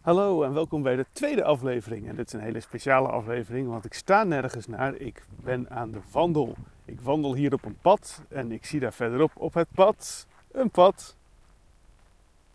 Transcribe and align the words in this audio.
Hallo 0.00 0.42
en 0.42 0.52
welkom 0.52 0.82
bij 0.82 0.96
de 0.96 1.06
tweede 1.12 1.44
aflevering. 1.44 2.08
En 2.08 2.16
dit 2.16 2.26
is 2.26 2.32
een 2.32 2.40
hele 2.40 2.60
speciale 2.60 3.08
aflevering, 3.08 3.68
want 3.68 3.84
ik 3.84 3.94
sta 3.94 4.24
nergens 4.24 4.66
naar. 4.66 4.94
Ik 4.94 5.24
ben 5.44 5.70
aan 5.70 5.90
de 5.90 6.00
wandel. 6.12 6.54
Ik 6.84 7.00
wandel 7.00 7.34
hier 7.34 7.52
op 7.52 7.64
een 7.64 7.78
pad 7.80 8.22
en 8.28 8.52
ik 8.52 8.64
zie 8.64 8.80
daar 8.80 8.92
verderop 8.92 9.30
op 9.34 9.54
het 9.54 9.68
pad 9.74 10.26
een 10.52 10.70
pad. 10.70 11.16